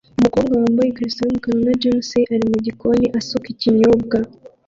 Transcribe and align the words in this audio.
Umukobwa 0.19 0.53
wambaye 0.63 0.87
ikariso 0.89 1.19
yumukara 1.23 1.59
na 1.67 1.73
jans 1.81 2.09
ari 2.33 2.45
mugikoni 2.53 3.05
asuka 3.19 3.47
ikinyobwa 3.53 4.17